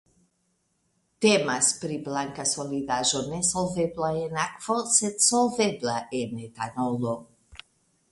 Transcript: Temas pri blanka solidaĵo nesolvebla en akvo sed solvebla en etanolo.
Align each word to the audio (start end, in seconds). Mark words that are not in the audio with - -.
Temas 1.25 1.67
pri 1.81 1.97
blanka 2.07 2.45
solidaĵo 2.51 3.21
nesolvebla 3.33 4.09
en 4.23 4.33
akvo 4.45 4.79
sed 4.95 5.21
solvebla 5.27 5.99
en 6.21 6.43
etanolo. 6.47 7.15